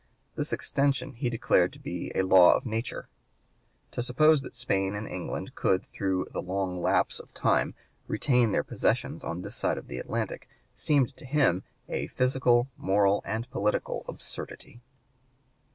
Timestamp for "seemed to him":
10.73-11.61